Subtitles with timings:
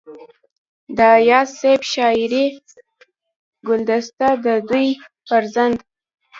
[0.97, 2.45] د اياز صيب شعري
[3.67, 4.87] ګلدسته دَ دوي
[5.27, 5.77] فرزند